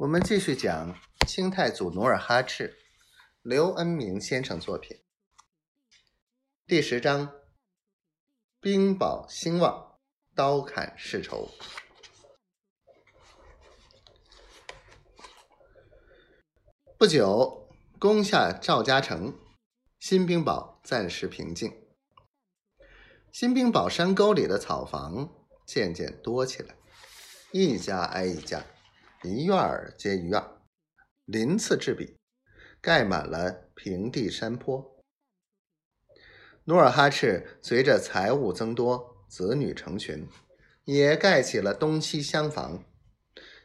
[0.00, 2.74] 我们继续讲清太祖努尔哈赤，
[3.42, 4.96] 刘恩明先生作品，
[6.66, 7.30] 第十章：
[8.62, 9.98] 兵保兴旺，
[10.34, 11.50] 刀砍世仇。
[16.96, 19.38] 不久，攻下赵家城，
[19.98, 21.70] 新兵堡暂时平静。
[23.32, 25.28] 新兵堡山沟里的草房
[25.66, 26.74] 渐渐多起来，
[27.52, 28.64] 一家挨一家。
[29.22, 30.62] 一院儿接一院儿，
[31.26, 32.16] 鳞次栉比，
[32.80, 34.96] 盖满了平地山坡。
[36.64, 40.26] 努尔哈赤随着财物增多，子女成群，
[40.84, 42.82] 也盖起了东西厢房，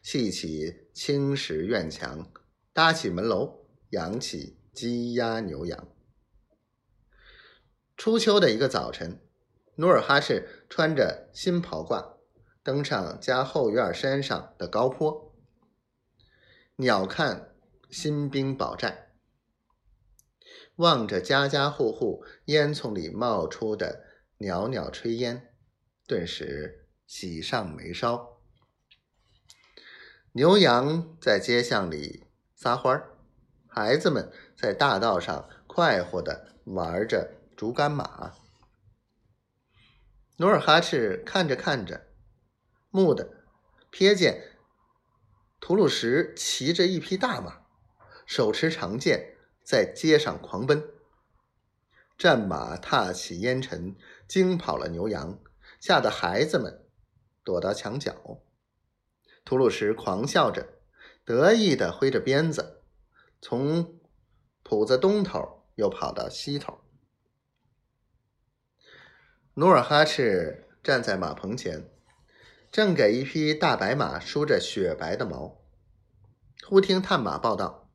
[0.04, 2.30] 砌起青石院墙，
[2.74, 5.88] 搭起门楼，养起鸡鸭牛羊。
[7.96, 9.22] 初秋的一个早晨，
[9.76, 12.18] 努尔哈赤穿着新袍褂，
[12.62, 15.25] 登上家后院山上的高坡。
[16.78, 17.52] 鸟瞰
[17.90, 19.14] 新兵堡寨，
[20.76, 24.04] 望着家家户户烟囱里冒出的
[24.40, 25.56] 袅袅炊烟，
[26.06, 28.42] 顿时喜上眉梢。
[30.34, 33.18] 牛羊在街巷里撒欢儿，
[33.70, 38.34] 孩子们在大道上快活的玩着竹竿马。
[40.36, 42.08] 努尔哈赤看着看着，
[42.92, 43.46] 蓦地
[43.90, 44.55] 瞥见。
[45.68, 47.66] 吐鲁什骑着一匹大马，
[48.28, 50.92] 手持长剑，在街上狂奔。
[52.20, 53.96] 战马踏起烟尘，
[54.28, 55.40] 惊跑了牛羊，
[55.80, 56.86] 吓得孩子们
[57.44, 58.44] 躲到墙角。
[59.44, 60.70] 吐鲁什狂笑着，
[61.24, 62.84] 得意的挥着鞭子，
[63.42, 64.00] 从
[64.62, 66.80] 铺子东头又跑到西头。
[69.56, 71.90] 努尔哈赤站在马棚前。
[72.76, 75.62] 正给一匹大白马梳着雪白的毛，
[76.68, 77.90] 忽听探马报道：“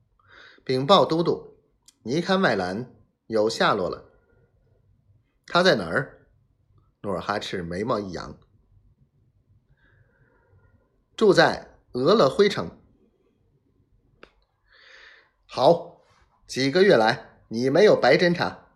[0.65, 1.59] 禀报都督，
[2.03, 2.91] 尼堪外兰
[3.27, 4.11] 有下落了。”
[5.47, 6.27] 他在哪儿？
[7.03, 8.39] 努尔哈赤眉毛一扬
[11.15, 12.81] ：“住在俄勒辉城。”
[15.45, 16.01] 好，
[16.47, 18.69] 几个月来你没有白侦察。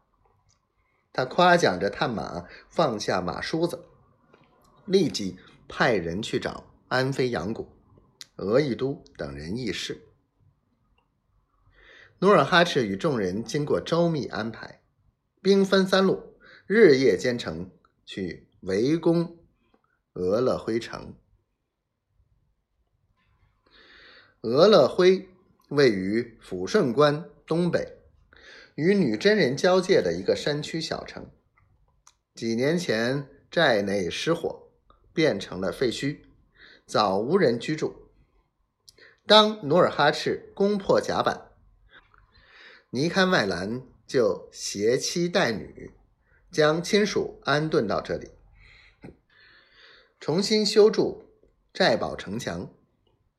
[1.14, 3.87] 他夸奖着探马，放下马梳子，
[4.84, 5.38] 立即。
[5.69, 7.69] 派人去找安飞阳谷、
[8.36, 10.00] 额亦都等人议事。
[12.20, 14.80] 努尔哈赤与众人经过周密安排，
[15.42, 17.70] 兵分三路，日夜兼程
[18.06, 19.36] 去围攻
[20.14, 21.14] 俄勒辉城。
[24.42, 25.28] 俄勒辉
[25.69, 27.98] 位于抚顺关东北，
[28.75, 31.31] 与女真人交界的一个山区小城。
[32.34, 34.63] 几年前寨内失火。
[35.14, 36.19] 变成了废墟，
[36.84, 38.10] 早无人居住。
[39.26, 41.52] 当努尔哈赤攻破甲板，
[42.91, 45.92] 尼堪外兰就携妻带女，
[46.50, 48.32] 将亲属安顿到这里，
[50.20, 51.25] 重新修筑
[51.72, 52.69] 寨堡城墙。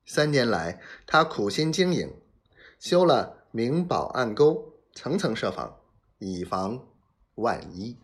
[0.04, 2.20] 三年来，他苦心经营，
[2.78, 5.80] 修了明堡暗沟，层层设防，
[6.18, 6.86] 以防
[7.34, 7.96] 万一。